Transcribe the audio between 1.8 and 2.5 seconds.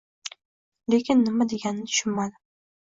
tushunmadim